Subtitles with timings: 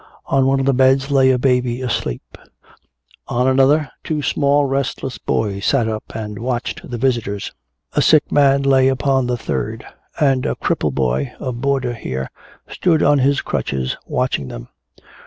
[0.25, 2.35] On one of the beds lay a baby asleep,
[3.27, 7.53] on another two small restless boys sat up and watched the visitors.
[7.93, 9.85] A sick man lay upon the third.
[10.19, 12.31] And a cripple boy, a boarder here,
[12.67, 14.69] stood on his crutches watching them.